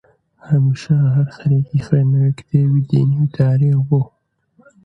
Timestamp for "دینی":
2.91-3.19